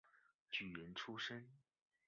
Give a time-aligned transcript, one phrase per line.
[0.49, 1.47] 举人出身。